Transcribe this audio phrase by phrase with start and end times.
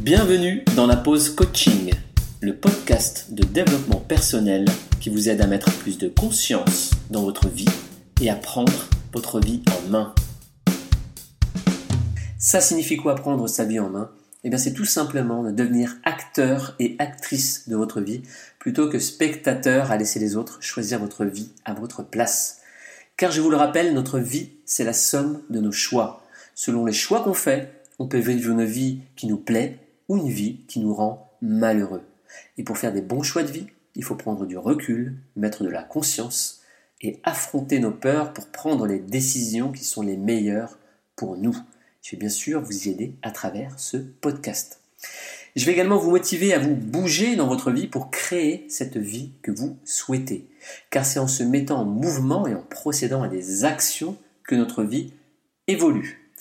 [0.00, 1.92] Bienvenue dans la pause coaching,
[2.40, 4.64] le podcast de développement personnel
[5.00, 7.68] qui vous aide à mettre plus de conscience dans votre vie
[8.20, 10.14] et à prendre votre vie en main.
[12.38, 14.12] Ça signifie quoi prendre sa vie en main?
[14.44, 18.22] Eh bien c'est tout simplement de devenir acteur et actrice de votre vie
[18.60, 22.60] plutôt que spectateur à laisser les autres choisir votre vie à votre place.
[23.16, 26.22] Car je vous le rappelle, notre vie, c'est la somme de nos choix.
[26.54, 30.30] Selon les choix qu'on fait, on peut vivre une vie qui nous plaît ou une
[30.30, 32.02] vie qui nous rend malheureux.
[32.56, 35.68] Et pour faire des bons choix de vie, il faut prendre du recul, mettre de
[35.68, 36.62] la conscience
[37.00, 40.78] et affronter nos peurs pour prendre les décisions qui sont les meilleures
[41.16, 41.56] pour nous.
[42.02, 44.80] Je vais bien sûr vous y aider à travers ce podcast.
[45.56, 49.32] Je vais également vous motiver à vous bouger dans votre vie pour créer cette vie
[49.42, 50.46] que vous souhaitez.
[50.90, 54.84] Car c'est en se mettant en mouvement et en procédant à des actions que notre
[54.84, 55.12] vie
[55.66, 56.32] évolue.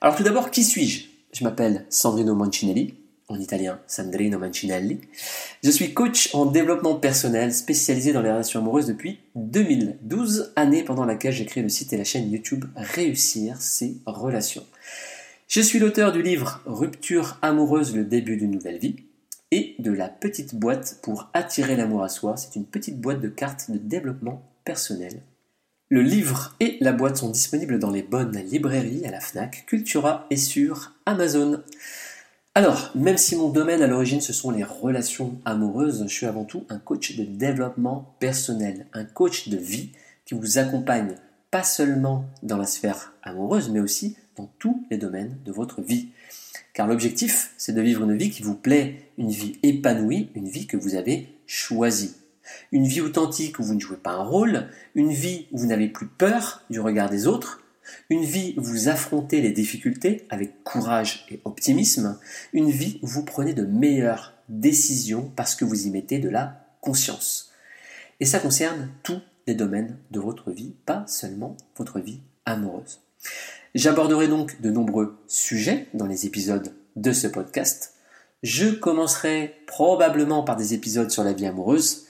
[0.00, 1.08] Alors tout d'abord, qui suis-je?
[1.32, 2.94] Je, m'appelle Sandrino Mancinelli,
[3.30, 5.00] en italien Sandrino Mancinelli.
[5.62, 11.04] Je suis coach en développement personnel spécialisé dans les relations amoureuses depuis 2012, année pendant
[11.04, 14.66] laquelle j'ai créé le site et la chaîne YouTube Réussir ses relations.
[15.48, 18.96] Je suis l'auteur du livre Rupture amoureuse, le début d'une nouvelle vie
[19.50, 22.36] et de la petite boîte pour attirer l'amour à soi.
[22.36, 25.22] C'est une petite boîte de cartes de développement personnel.
[25.88, 30.26] Le livre et la boîte sont disponibles dans les bonnes librairies à la FNAC, Cultura
[30.30, 31.64] et sur Amazon.
[32.56, 36.44] Alors, même si mon domaine à l'origine ce sont les relations amoureuses, je suis avant
[36.44, 39.90] tout un coach de développement personnel, un coach de vie
[40.24, 41.14] qui vous accompagne
[41.52, 46.08] pas seulement dans la sphère amoureuse, mais aussi dans tous les domaines de votre vie.
[46.72, 50.66] Car l'objectif, c'est de vivre une vie qui vous plaît, une vie épanouie, une vie
[50.66, 52.16] que vous avez choisie.
[52.72, 55.88] Une vie authentique où vous ne jouez pas un rôle, une vie où vous n'avez
[55.88, 57.62] plus peur du regard des autres,
[58.08, 62.18] une vie où vous affrontez les difficultés avec courage et optimisme.
[62.52, 66.66] Une vie où vous prenez de meilleures décisions parce que vous y mettez de la
[66.80, 67.52] conscience.
[68.20, 73.00] Et ça concerne tous les domaines de votre vie, pas seulement votre vie amoureuse.
[73.74, 77.94] J'aborderai donc de nombreux sujets dans les épisodes de ce podcast.
[78.42, 82.06] Je commencerai probablement par des épisodes sur la vie amoureuse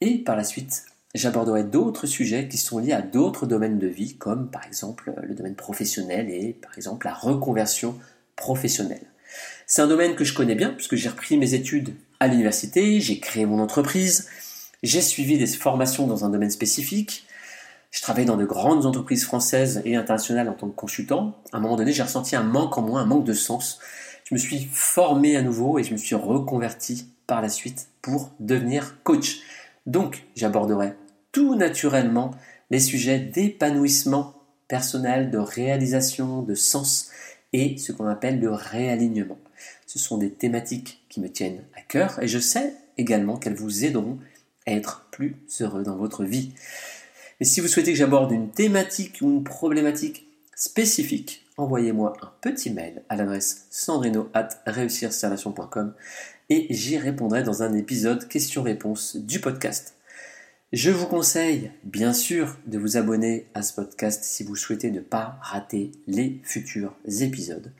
[0.00, 0.84] et par la suite
[1.14, 5.34] J'aborderai d'autres sujets qui sont liés à d'autres domaines de vie, comme par exemple le
[5.34, 7.98] domaine professionnel et par exemple la reconversion
[8.36, 9.06] professionnelle.
[9.66, 13.18] C'est un domaine que je connais bien puisque j'ai repris mes études à l'université, j'ai
[13.18, 14.28] créé mon entreprise,
[14.82, 17.26] j'ai suivi des formations dans un domaine spécifique,
[17.90, 21.36] je travaille dans de grandes entreprises françaises et internationales en tant que consultant.
[21.52, 23.80] À un moment donné, j'ai ressenti un manque en moi, un manque de sens.
[24.24, 28.30] Je me suis formé à nouveau et je me suis reconverti par la suite pour
[28.38, 29.40] devenir coach.
[29.86, 30.94] Donc, j'aborderai
[31.32, 32.32] tout naturellement
[32.70, 34.34] les sujets d'épanouissement
[34.68, 37.10] personnel, de réalisation, de sens
[37.52, 39.38] et ce qu'on appelle le réalignement.
[39.86, 43.84] Ce sont des thématiques qui me tiennent à cœur et je sais également qu'elles vous
[43.84, 44.18] aideront
[44.66, 46.52] à être plus heureux dans votre vie.
[47.40, 50.26] Et si vous souhaitez que j'aborde une thématique ou une problématique
[50.60, 54.30] spécifique, envoyez-moi un petit mail à l'adresse sandrino
[56.50, 59.94] et j'y répondrai dans un épisode question-réponse du podcast.
[60.74, 65.00] Je vous conseille, bien sûr, de vous abonner à ce podcast si vous souhaitez ne
[65.00, 67.72] pas rater les futurs épisodes.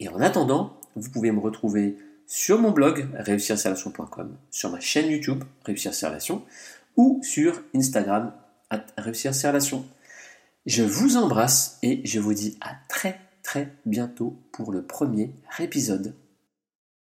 [0.00, 1.96] Et en attendant, vous pouvez me retrouver
[2.26, 5.92] sur mon blog réussirserlation.com, sur ma chaîne YouTube Réussir
[6.96, 8.32] ou sur Instagram
[8.70, 8.86] at
[10.66, 16.14] Je vous embrasse et je vous dis à très très bientôt pour le premier épisode